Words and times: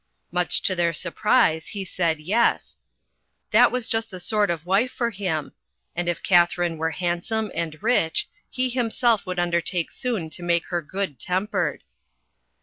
Much 0.31 0.63
to 0.63 0.73
their 0.75 0.93
surprise 0.93 1.67
he 1.67 1.85
said 1.85 2.19
yes, 2.19 2.75
that 3.51 3.71
was 3.71 3.87
just 3.87 4.09
the 4.09 4.19
sort 4.19 4.49
of 4.49 4.65
wife 4.65 4.91
for 4.91 5.11
him, 5.11 5.53
and 5.95 6.09
if 6.09 6.23
Katharine 6.23 6.79
were 6.79 6.89
handsome 6.89 7.51
and 7.53 7.77
rich, 7.83 8.27
he 8.49 8.69
himself 8.69 9.27
would 9.27 9.37
undertake 9.37 9.91
soon 9.91 10.31
to 10.31 10.41
make 10.41 10.65
her 10.69 10.81
good 10.81 11.19
tempered. 11.19 11.83